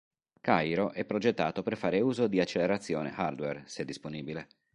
Cairo 0.41 0.93
è 0.93 1.05
progettato 1.05 1.61
per 1.61 1.77
fare 1.77 2.01
uso 2.01 2.25
di 2.25 2.39
accelerazione 2.39 3.13
hardware, 3.15 3.65
se 3.67 3.85
disponibile. 3.85 4.47